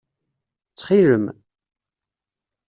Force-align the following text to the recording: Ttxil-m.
Ttxil-m. 0.71 1.25